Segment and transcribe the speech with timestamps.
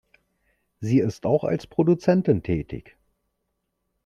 [0.79, 2.97] Sie ist auch als Produzentin tätig.